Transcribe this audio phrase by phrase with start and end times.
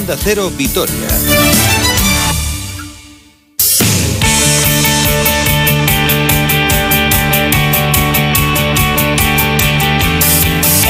[0.00, 0.94] Onda Cero Vitoria.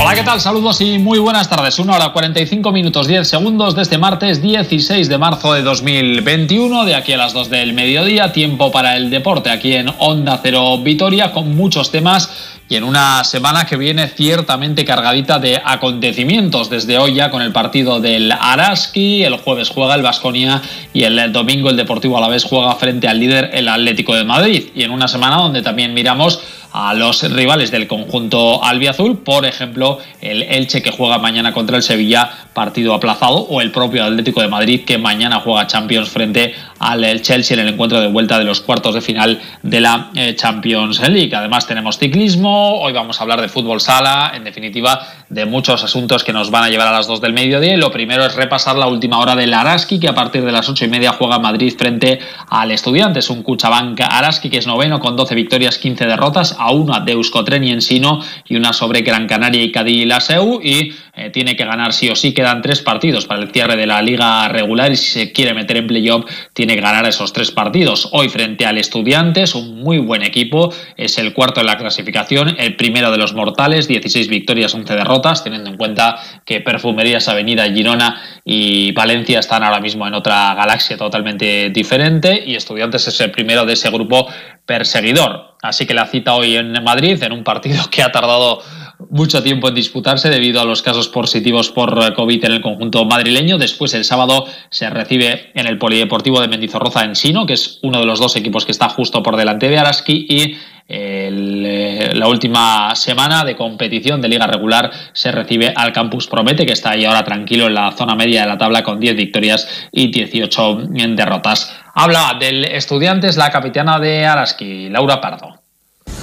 [0.00, 0.40] Hola, ¿qué tal?
[0.40, 1.80] Saludos y muy buenas tardes.
[1.80, 6.94] Una hora 45 minutos 10 segundos de este martes 16 de marzo de 2021, de
[6.94, 11.32] aquí a las 2 del mediodía, tiempo para el deporte aquí en Onda Cero Vitoria,
[11.32, 16.70] con muchos temas y en una semana que viene ciertamente cargadita de acontecimientos.
[16.70, 21.32] Desde hoy ya con el partido del Araski, el jueves juega el Vasconia y el
[21.32, 24.68] domingo el Deportivo Alavés juega frente al líder el Atlético de Madrid.
[24.72, 26.40] Y en una semana donde también miramos
[26.72, 31.82] a los rivales del conjunto albiazul, por ejemplo, el Elche que juega mañana contra el
[31.82, 37.22] Sevilla, partido aplazado, o el propio Atlético de Madrid que mañana juega Champions frente al
[37.22, 41.00] Chelsea en el encuentro de vuelta de los cuartos de final de la eh, Champions
[41.08, 41.34] League.
[41.34, 46.24] Además tenemos ciclismo, hoy vamos a hablar de fútbol sala, en definitiva de muchos asuntos
[46.24, 47.74] que nos van a llevar a las 2 del mediodía.
[47.74, 50.68] Y lo primero es repasar la última hora del Araski, que a partir de las
[50.68, 52.18] 8 y media juega Madrid frente
[52.48, 57.00] al Estudiantes, un Cuchabanca Araski que es noveno con 12 victorias, 15 derrotas, a una
[57.00, 60.92] de Euskotren y Ensino y una sobre Gran Canaria y Cadí y la Seu y
[61.14, 62.32] eh, tiene que ganar sí o sí.
[62.32, 65.78] Quedan tres partidos para el cierre de la liga regular y si se quiere meter
[65.78, 68.10] en playoff tiene que ganar esos tres partidos.
[68.12, 72.76] Hoy frente al Estudiantes, un muy buen equipo, es el cuarto en la clasificación, el
[72.76, 78.20] primero de los mortales, 16 victorias, 11 derrotas, teniendo en cuenta que Perfumerías Avenida, Girona
[78.44, 83.64] y Valencia están ahora mismo en otra galaxia totalmente diferente y Estudiantes es el primero
[83.64, 84.28] de ese grupo
[84.66, 85.49] perseguidor.
[85.62, 88.62] Así que la cita hoy en Madrid, en un partido que ha tardado
[89.08, 93.58] mucho tiempo en disputarse debido a los casos positivos por COVID en el conjunto madrileño.
[93.58, 98.00] Después el sábado se recibe en el Polideportivo de Mendizorroza en Sino, que es uno
[98.00, 100.56] de los dos equipos que está justo por delante de Araski y
[100.92, 106.72] eh, la última semana de competición de liga regular se recibe al Campus Promete, que
[106.72, 110.10] está ahí ahora tranquilo en la zona media de la tabla con 10 victorias y
[110.10, 111.72] 18 derrotas.
[111.94, 115.59] Habla del Estudiantes, la capitana de Araski, Laura Pardo.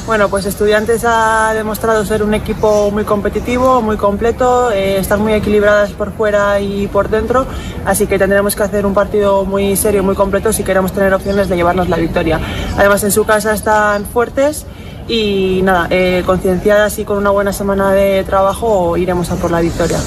[0.07, 5.33] Bueno, pues Estudiantes ha demostrado ser un equipo muy competitivo, muy completo, eh, están muy
[5.33, 7.45] equilibradas por fuera y por dentro,
[7.85, 11.49] así que tendremos que hacer un partido muy serio, muy completo si queremos tener opciones
[11.49, 12.39] de llevarnos la victoria.
[12.77, 14.65] Además en su casa están fuertes
[15.09, 19.59] y nada, eh, concienciadas y con una buena semana de trabajo iremos a por la
[19.59, 19.99] victoria.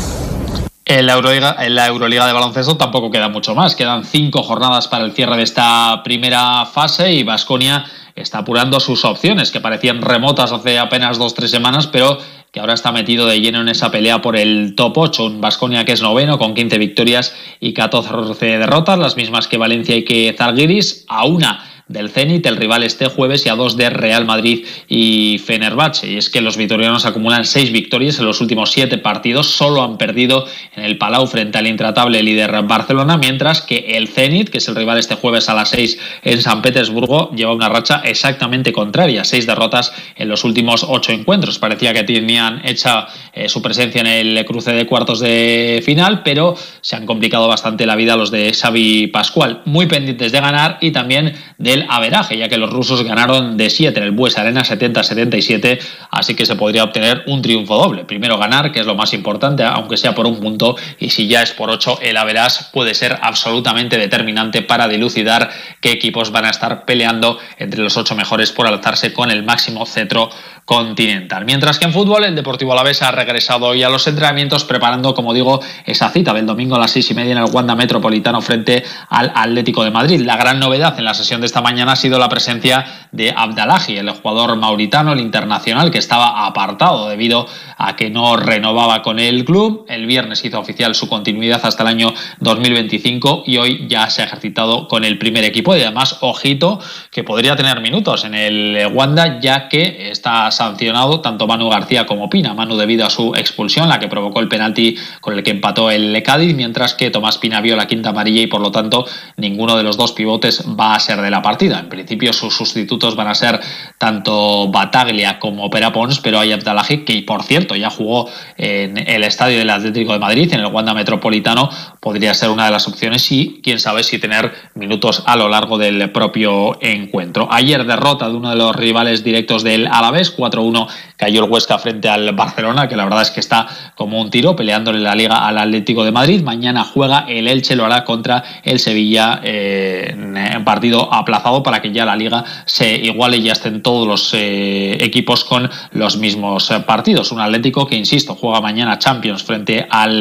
[0.91, 3.77] En la, Euroliga, en la Euroliga de baloncesto tampoco queda mucho más.
[3.77, 7.84] Quedan cinco jornadas para el cierre de esta primera fase y Vasconia
[8.17, 12.19] está apurando sus opciones, que parecían remotas hace apenas dos o tres semanas, pero
[12.51, 15.27] que ahora está metido de lleno en esa pelea por el top 8.
[15.27, 19.95] Un Vasconia que es noveno con 15 victorias y 14 derrotas, las mismas que Valencia
[19.95, 23.91] y que Zalgiris, a una del Zenit, el rival este jueves, y a dos de
[23.91, 26.09] Real Madrid y Fenerbahce.
[26.09, 29.99] Y es que los vitorianos acumulan seis victorias en los últimos siete partidos, solo han
[29.99, 30.47] perdido
[30.77, 34.77] en el Palau frente al intratable líder Barcelona, mientras que el Zenit, que es el
[34.77, 39.47] rival este jueves a las seis en San Petersburgo, lleva una racha exactamente contraria, seis
[39.47, 41.59] derrotas en los últimos ocho encuentros.
[41.59, 46.55] Parecía que tenían hecha eh, su presencia en el cruce de cuartos de final, pero
[46.83, 50.93] se han complicado bastante la vida los de Xavi Pascual, muy pendientes de ganar y
[50.93, 55.78] también del averaje, ya que los rusos ganaron de 7 en el Bues Arena 70-77,
[56.10, 58.04] así que se podría obtener un triunfo doble.
[58.04, 61.42] Primero ganar, que es lo más importante, aunque sea por un punto, y si ya
[61.42, 66.50] es por 8, el averas puede ser absolutamente determinante para dilucidar qué equipos van a
[66.50, 70.30] estar peleando entre los 8 mejores por alzarse con el máximo cetro
[70.64, 71.44] continental.
[71.44, 75.34] Mientras que en fútbol, el Deportivo Alavés ha regresado hoy a los entrenamientos, preparando, como
[75.34, 78.84] digo, esa cita del domingo a las seis y media en el Wanda Metropolitano frente
[79.08, 80.20] al Atlético de Madrid.
[80.20, 83.97] La gran novedad en la sesión de esta mañana ha sido la presencia de Abdalaji,
[83.97, 89.44] el jugador mauritano, el internacional, que estaba apartado debido a que no renovaba con el
[89.44, 89.84] club.
[89.88, 94.26] El viernes hizo oficial su continuidad hasta el año 2025 y hoy ya se ha
[94.26, 96.80] ejercitado con el primer equipo y además, ojito,
[97.10, 102.30] que podría tener minutos en el Wanda, ya que está sancionado tanto Manu García como
[102.30, 102.54] Pina.
[102.54, 106.22] Manu debido a su expulsión, la que provocó el penalti con el que empató el
[106.22, 109.06] Cádiz, mientras que Tomás Pina vio la quinta amarilla y por lo tanto
[109.36, 111.78] ninguno de los dos pivotes va a ser de la partida.
[111.78, 113.60] En principio sus sustitutos van a ser
[113.98, 119.59] tanto Bataglia como Perapons, pero hay Abdalaji que por cierto ya jugó en el estadio
[119.59, 121.71] del Atlético de Madrid, en el Wanda Metropolitano,
[122.01, 125.78] podría ser una de las opciones y quién sabe si tener minutos a lo largo
[125.78, 127.49] del propio encuentro.
[127.51, 132.09] Ayer derrota de uno de los rivales directos del Alavés, 4-1 cayó el Huesca frente
[132.09, 135.59] al Barcelona, que la verdad es que está como un tiro peleándole la liga al
[135.59, 136.43] Atlético de Madrid.
[136.43, 141.93] Mañana juega el Elche, lo hará contra el Sevilla eh, en partido aplazado para que
[141.93, 146.71] ya la liga se iguale y ya estén todos los eh, equipos con los mismos
[146.71, 147.33] eh, partidos.
[147.33, 150.21] Un Atlético que, insisto, juega mañana Champions frente al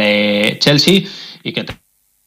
[0.59, 1.01] Chelsea
[1.44, 1.65] y que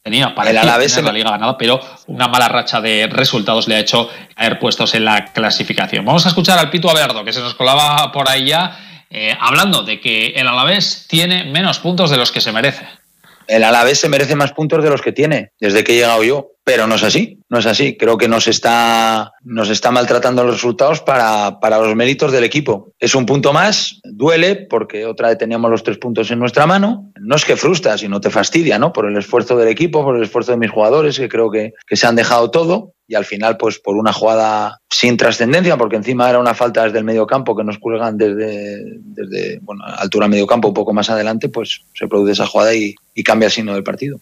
[0.03, 4.59] tenía para la liga ganada, pero una mala racha de resultados le ha hecho caer
[4.59, 6.03] puestos en la clasificación.
[6.03, 8.77] Vamos a escuchar al Pito Averdo, que se nos colaba por ahí ya,
[9.09, 12.85] eh, hablando de que el Alavés tiene menos puntos de los que se merece.
[13.47, 16.51] El Alavés se merece más puntos de los que tiene desde que he llegado yo,
[16.63, 17.97] pero no es así, no es así.
[17.97, 22.93] Creo que nos está, nos está maltratando los resultados para, para los méritos del equipo.
[22.99, 27.11] Es un punto más, duele porque otra vez teníamos los tres puntos en nuestra mano.
[27.19, 28.93] No es que frustra, sino te fastidia, ¿no?
[28.93, 31.97] Por el esfuerzo del equipo, por el esfuerzo de mis jugadores, que creo que, que
[31.97, 36.27] se han dejado todo y al final, pues por una jugada sin trascendencia, porque encima
[36.27, 40.47] era una falta desde el medio campo que nos cuelgan desde, desde bueno, altura medio
[40.47, 43.83] campo, un poco más adelante, pues se produce esa jugada y, cambia el signo del
[43.83, 44.19] partido.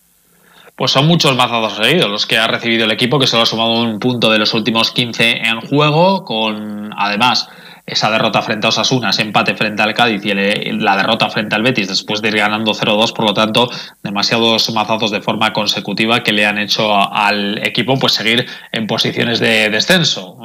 [0.76, 3.82] Pues son muchos mazados seguidos los que ha recibido el equipo, que solo ha sumado
[3.82, 7.48] un punto de los últimos 15 en juego, con además
[7.92, 11.62] esa derrota frente a Osasuna, ese empate frente al Cádiz y la derrota frente al
[11.62, 13.70] Betis después de ir ganando 0-2, por lo tanto,
[14.02, 19.42] demasiados mazazos de forma consecutiva que le han hecho al equipo pues seguir en posiciones
[19.42, 20.38] de descenso,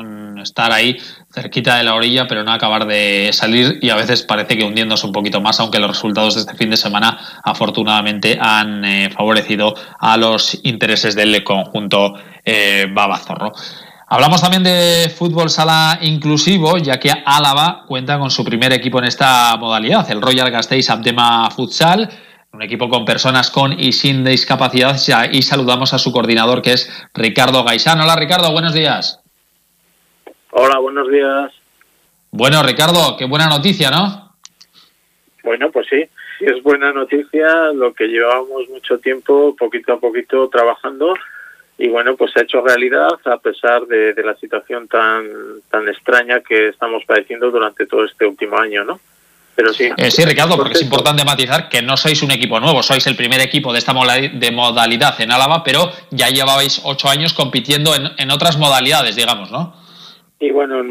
[0.42, 0.98] estar ahí
[1.32, 5.06] cerquita de la orilla, pero no acabar de salir y a veces parece que hundiéndose
[5.06, 9.74] un poquito más, aunque los resultados de este fin de semana afortunadamente han eh, favorecido
[10.00, 12.14] a los intereses del conjunto
[12.44, 13.52] eh, Babazorro.
[14.08, 19.06] Hablamos también de fútbol sala inclusivo, ya que Álava cuenta con su primer equipo en
[19.06, 22.08] esta modalidad, el Royal Gasteiz Abdema Futsal,
[22.52, 24.96] un equipo con personas con y sin discapacidad.
[25.32, 28.00] Y saludamos a su coordinador, que es Ricardo Gaisán.
[28.00, 29.20] Hola, Ricardo, buenos días.
[30.52, 31.52] Hola, buenos días.
[32.30, 34.36] Bueno, Ricardo, qué buena noticia, ¿no?
[35.42, 36.04] Bueno, pues sí,
[36.40, 41.16] es buena noticia lo que llevábamos mucho tiempo, poquito a poquito, trabajando
[41.78, 45.26] y bueno, pues se ha hecho realidad a pesar de, la situación tan,
[45.70, 48.98] tan extraña que estamos padeciendo durante todo este último año, ¿no?
[49.54, 49.88] Pero sí.
[49.96, 53.16] Eh, sí, Ricardo, porque es importante matizar que no sois un equipo nuevo, sois el
[53.16, 58.08] primer equipo de esta de modalidad en Álava, pero ya llevabais ocho años compitiendo en,
[58.18, 59.74] en otras modalidades, digamos, ¿no?
[60.38, 60.82] Y bueno,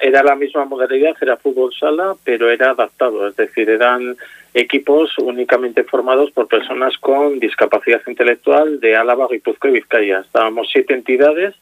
[0.00, 4.16] era la misma modalidad, era fútbol sala, pero era adaptado, es decir, eran
[4.54, 10.20] equipos únicamente formados por personas con discapacidad intelectual de Álava, Guipúzcoa y Vizcaya.
[10.20, 11.54] Estábamos siete entidades,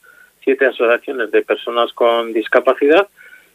[0.44, 3.09] siete asociaciones de personas con discapacidad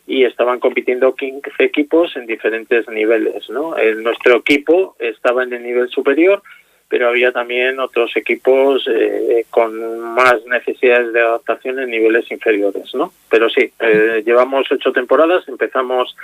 [0.07, 3.49] y estaban compitiendo 15 equipos en diferentes niveles.
[3.49, 3.75] ¿no?
[3.97, 6.41] nuestro equipo estaba en el nivel superior,
[6.87, 12.95] pero había también otros equipos eh, con más necesidades de adaptación en niveles inferiores.
[12.95, 13.11] ¿no?
[13.29, 16.15] Pero sí, eh, llevamos ocho temporadas, empezamos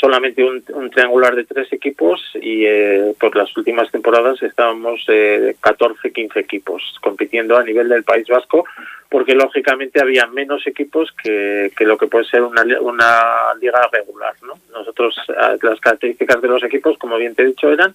[0.00, 6.10] solamente un, triangular de tres equipos y eh, por las últimas temporadas estábamos eh, 14,
[6.10, 8.64] 15 equipos compitiendo a nivel del País Vasco
[9.10, 14.34] porque lógicamente había menos equipos que, que lo que puede ser una, una liga regular.
[14.42, 14.54] ¿no?
[14.72, 17.94] Nosotros, eh, las características de los equipos, como bien te he dicho, eran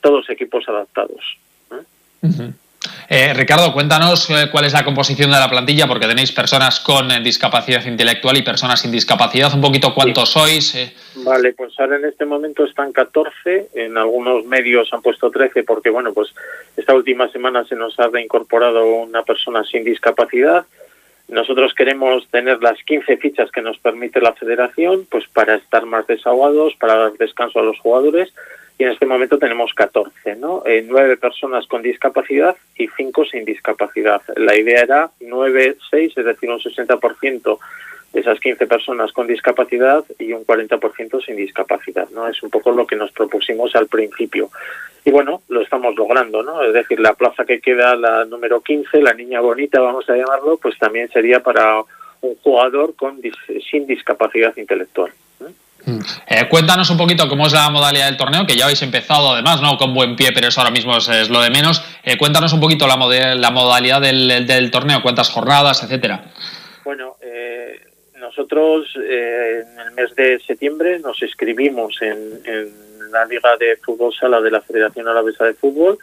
[0.00, 1.38] todos equipos adaptados.
[3.08, 7.20] Ricardo, cuéntanos eh, cuál es la composición de la plantilla, porque tenéis personas con eh,
[7.20, 9.54] discapacidad intelectual y personas sin discapacidad.
[9.54, 10.74] Un poquito cuántos sois.
[11.16, 13.68] Vale, pues ahora en este momento están 14.
[13.74, 16.34] En algunos medios han puesto 13 porque, bueno, pues
[16.76, 20.66] esta última semana se nos ha reincorporado una persona sin discapacidad.
[21.28, 26.06] Nosotros queremos tener las 15 fichas que nos permite la federación, pues para estar más
[26.06, 28.32] desahogados, para dar descanso a los jugadores
[28.78, 30.62] y en este momento tenemos 14, ¿no?
[30.66, 34.20] Eh, nueve personas con discapacidad y cinco sin discapacidad.
[34.36, 37.58] La idea era 9, 6, es decir, un 60%
[38.12, 42.28] de esas 15 personas con discapacidad y un 40% sin discapacidad, ¿no?
[42.28, 44.50] Es un poco lo que nos propusimos al principio.
[45.04, 46.62] Y bueno, lo estamos logrando, ¿no?
[46.62, 50.58] Es decir, la plaza que queda, la número 15, la niña bonita, vamos a llamarlo,
[50.58, 51.80] pues también sería para
[52.20, 53.20] un jugador con
[53.70, 55.12] sin discapacidad intelectual.
[55.86, 56.00] Mm.
[56.26, 59.62] Eh, cuéntanos un poquito cómo es la modalidad del torneo, que ya habéis empezado además,
[59.62, 59.78] ¿no?
[59.78, 61.82] Con buen pie, pero eso ahora mismo es, lo de menos.
[62.02, 62.96] Eh, cuéntanos un poquito la,
[63.36, 66.24] la modalidad del, torneo, cuántas jornadas, etcétera.
[66.84, 67.80] Bueno, eh,
[68.16, 74.50] nosotros en el mes de septiembre nos inscribimos en, la Liga de Fútbol Sala de
[74.50, 75.96] la Federación Alavesa de Fútbol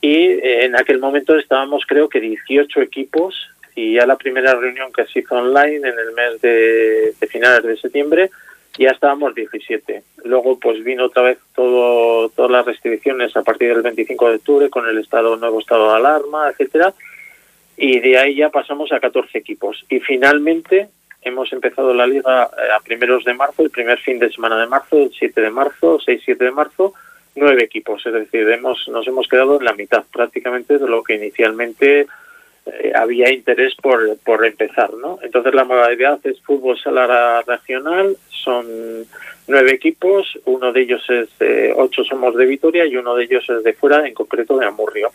[0.00, 5.06] y en aquel momento estábamos creo que 18 equipos y ya la primera reunión que
[5.06, 8.30] se hizo online en el mes de finales de septiembre
[8.78, 10.02] ya estábamos 17.
[10.24, 14.70] Luego pues vino otra vez todo, todas las restricciones a partir del 25 de octubre
[14.70, 16.94] con el estado nuevo estado de alarma, etcétera,
[17.76, 19.84] y de ahí ya pasamos a 14 equipos.
[19.88, 20.88] Y finalmente
[21.22, 24.66] hemos empezado la liga eh, a primeros de marzo, el primer fin de semana de
[24.66, 26.94] marzo, el 7 de marzo, 6-7 de marzo,
[27.36, 31.16] nueve equipos, es decir, hemos, nos hemos quedado en la mitad prácticamente de lo que
[31.16, 32.06] inicialmente
[32.66, 35.18] eh, había interés por, por empezar, ¿no?
[35.22, 38.66] Entonces la modalidad es fútbol sala regional, son
[39.48, 41.28] nueve equipos, uno de ellos es,
[41.76, 45.10] ocho somos de Vitoria y uno de ellos es de fuera, en concreto de Amurrio.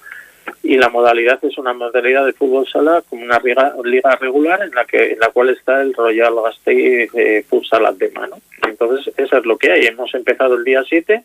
[0.64, 4.86] Y la modalidad es una modalidad de fútbol sala como una liga, regular en la
[4.86, 8.38] que en la cual está el Royal Gasteiz eh, Futsal de mano.
[8.68, 9.86] Entonces, eso es lo que hay.
[9.86, 11.24] Hemos empezado el día 7,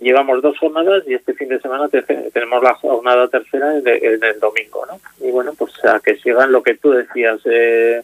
[0.00, 4.86] llevamos dos jornadas y este fin de semana tenemos la jornada tercera en el, domingo,
[4.86, 5.00] ¿no?
[5.26, 7.40] Y bueno, pues a que sigan lo que tú decías.
[7.44, 8.02] Eh,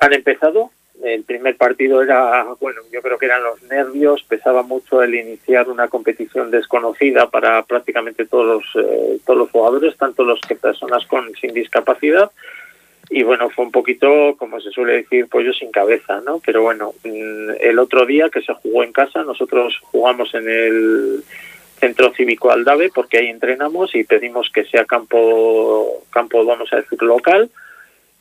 [0.00, 0.70] han empezado,
[1.02, 5.68] el primer partido era, bueno, yo creo que eran los nervios, pesaba mucho el iniciar
[5.68, 11.06] una competición desconocida para prácticamente todos los, eh, todos los jugadores, tanto los que personas
[11.06, 12.30] con sin discapacidad.
[13.08, 16.40] Y bueno, fue un poquito, como se suele decir, pollo sin cabeza, ¿no?
[16.44, 21.24] Pero bueno, mm, el otro día que se jugó en casa, nosotros jugamos en el
[21.78, 27.00] centro cívico Aldave porque ahí entrenamos y pedimos que sea campo, campo vamos a decir,
[27.02, 27.50] local.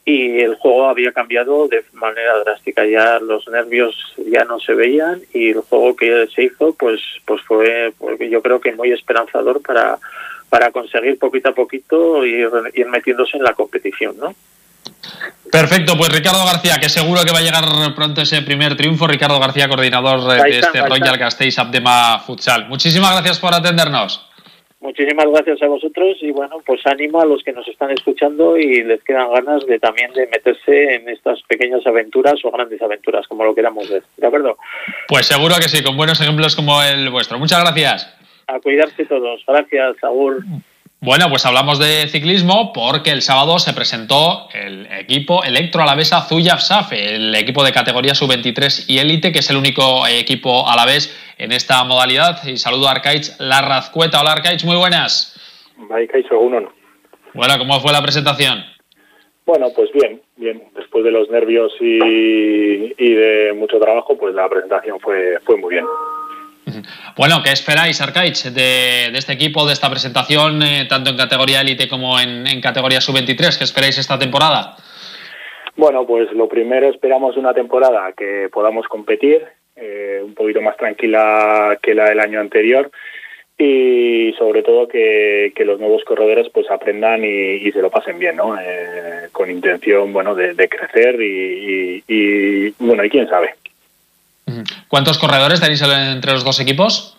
[0.08, 2.86] Y el juego había cambiado de manera drástica.
[2.86, 3.96] Ya los nervios
[4.30, 8.40] ya no se veían y el juego que se hizo pues pues fue pues, yo
[8.44, 9.98] creo que muy esperanzador para
[10.52, 14.36] para conseguir poquito a poquito ir, ir metiéndose en la competición no
[15.52, 17.64] Perfecto, pues Ricardo García, que seguro que va a llegar
[17.96, 19.08] pronto ese primer triunfo.
[19.08, 22.68] Ricardo García, coordinador de este Royal Gasteiz Abdema Futsal.
[22.68, 24.30] Muchísimas gracias por atendernos.
[24.86, 28.84] Muchísimas gracias a vosotros y bueno, pues ánimo a los que nos están escuchando y
[28.84, 33.46] les quedan ganas de también de meterse en estas pequeñas aventuras o grandes aventuras, como
[33.46, 34.04] lo queramos ver.
[34.18, 34.58] ¿De acuerdo?
[35.08, 37.40] Pues seguro que sí, con buenos ejemplos como el vuestro.
[37.40, 38.16] Muchas gracias.
[38.46, 39.42] A cuidarse todos.
[39.48, 40.46] Gracias, Saúl.
[41.02, 47.16] Bueno, pues hablamos de ciclismo porque el sábado se presentó el equipo Electro Alavesa Safe,
[47.16, 51.84] el equipo de categoría sub-23 y élite, que es el único equipo alavés en esta
[51.84, 52.44] modalidad.
[52.46, 54.22] Y saludo a Arcaich Larrazcueta.
[54.22, 55.36] Hola Arcaich, muy buenas.
[57.34, 58.64] Bueno, ¿cómo fue la presentación?
[59.46, 60.64] Bueno, pues bien, bien.
[60.76, 65.76] Después de los nervios y, y de mucho trabajo, pues la presentación fue, fue muy
[65.76, 65.86] bien.
[67.16, 71.88] Bueno, ¿qué esperáis, Arcaich, de, este equipo, de esta presentación, eh, tanto en categoría élite
[71.88, 73.58] como en, categoría sub-23?
[73.58, 74.76] ¿Qué esperáis esta temporada?
[75.76, 79.46] Bueno, pues lo primero esperamos una temporada que podamos competir,
[79.76, 82.90] eh, un poquito más tranquila que la del año anterior
[83.58, 88.60] y sobre todo que, los nuevos corredores pues aprendan y, se lo pasen bien, ¿no?
[88.60, 93.56] Eh, con intención, bueno, de, crecer y, y, bueno, y quién sabe.
[94.96, 97.18] ¿Cuántos corredores tenéis entre los dos equipos?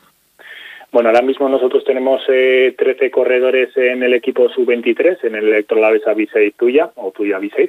[0.93, 6.03] Bueno, ahora mismo nosotros tenemos eh, 13 corredores en el equipo sub-23, en el Electrolabes
[6.05, 7.69] B6 Tuya, o Tuya B6,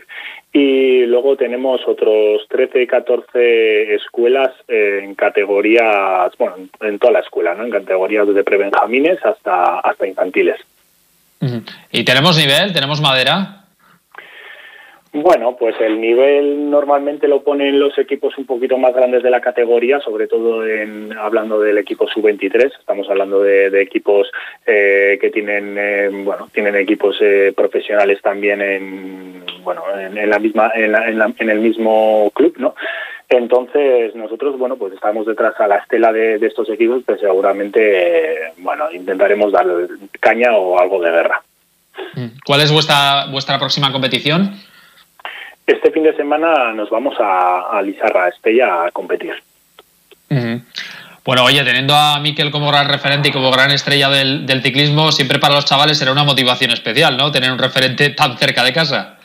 [0.54, 7.66] y luego tenemos otros 13, 14 escuelas en categorías, bueno, en toda la escuela, ¿no?
[7.66, 10.62] En categorías desde prebenjamines hasta, hasta infantiles.
[11.92, 12.72] ¿Y tenemos nivel?
[12.72, 13.57] ¿Tenemos madera?
[15.20, 19.42] Bueno, pues el nivel normalmente lo ponen los equipos un poquito más grandes de la
[19.42, 22.72] categoría, sobre todo en, hablando del equipo sub-23.
[22.80, 24.30] Estamos hablando de, equipos
[24.64, 30.72] eh, que tienen, eh, bueno, tienen equipos eh, profesionales también en, bueno, en, la misma,
[30.76, 32.76] en, el mismo club, ¿no?
[33.28, 38.92] Entonces nosotros, bueno, pues estamos detrás a la estela de, estos equipos, pero seguramente, bueno,
[38.92, 39.66] intentaremos dar
[40.20, 41.42] caña o algo de guerra.
[42.46, 44.52] ¿Cuál es vuestra vuestra próxima competición?
[45.68, 49.34] Este fin de semana nos vamos a, a Lizarra, Estella, a competir.
[51.26, 55.40] Bueno, oye, teniendo a Miquel como gran referente y como gran estrella del, ciclismo, siempre
[55.40, 57.34] para los chavales será una motivación especial, ¿no?
[57.34, 59.18] Tener un referente tan cerca de casa.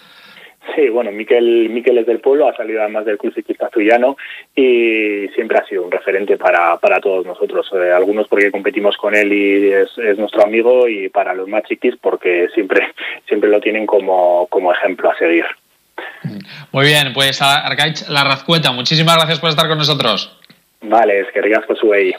[0.75, 4.17] Sí, bueno, Miquel, Miquel es del pueblo, ha salido además del Club Ciclista Zullano
[4.57, 7.71] y siempre ha sido un referente para, para todos nosotros.
[7.73, 11.63] Eh, algunos porque competimos con él y es, es, nuestro amigo y para los más
[11.65, 12.89] chiquis porque siempre,
[13.29, 15.45] siempre lo tienen como, como ejemplo a seguir.
[16.71, 20.39] Muy bien, pues Arcaich Larrazcueta, muchísimas gracias por estar con nosotros.
[20.83, 22.15] Vale, es que por su.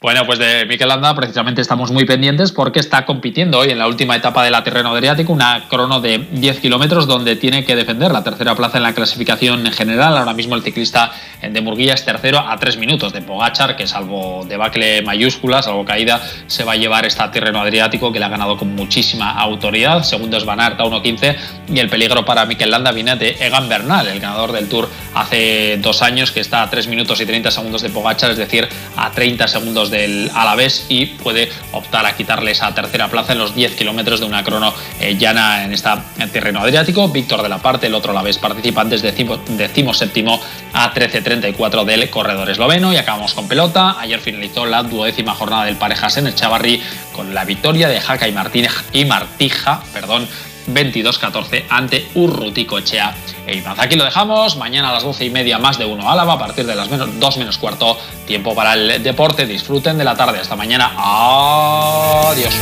[0.00, 3.88] Bueno, pues de Miquel Landa precisamente estamos muy pendientes porque está compitiendo hoy en la
[3.88, 8.12] última etapa de la Terreno Adriático, una crono de 10 kilómetros donde tiene que defender
[8.12, 10.16] la tercera plaza en la clasificación general.
[10.16, 11.10] Ahora mismo el ciclista
[11.42, 16.22] de Murguía es tercero a tres minutos de Pogachar, que salvo debacle mayúscula, salvo caída,
[16.46, 20.04] se va a llevar esta Terreno Adriático que le ha ganado con muchísima autoridad.
[20.04, 21.36] Segundo es Van Aert a 1.15
[21.74, 25.76] y el peligro para Miquel Landa viene de Egan Bernal, el ganador del Tour hace
[25.78, 29.10] dos años, que está a 3 minutos y 30 segundos de Pogachar, es decir, a
[29.10, 33.74] 30 segundos del Alavés y puede optar a quitarle esa tercera plaza en los 10
[33.74, 35.90] kilómetros de una crono eh, llana en este
[36.32, 37.08] terreno adriático.
[37.08, 40.40] Víctor de la Parte, el otro Alavés participantes, decimo, decimo séptimo
[40.72, 42.92] a 13.34 del corredor esloveno.
[42.92, 43.96] Y acabamos con pelota.
[43.98, 48.28] Ayer finalizó la duodécima jornada del Parejas en el Chavarri con la victoria de Jaca
[48.28, 50.28] y Martínez y Martija, perdón,
[50.68, 53.14] 22-14 ante Urrutico Echea
[53.46, 54.56] e Aquí lo dejamos.
[54.56, 57.18] Mañana a las 12 y media, más de uno Álava, a partir de las menos,
[57.18, 59.44] 2 menos cuarto, tiempo para el deporte.
[59.46, 60.38] Disfruten de la tarde.
[60.38, 60.92] Hasta mañana.
[60.96, 62.54] Adiós.